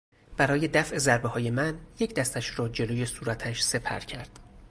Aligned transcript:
برای 0.37 0.67
دفع 0.67 0.97
ضربههای 0.97 1.49
من 1.49 1.79
یک 1.99 2.15
دستش 2.15 2.59
را 2.59 2.67
جلو 2.69 3.05
صورتش 3.05 3.61
سپر 3.61 3.99
کرد. 3.99 4.39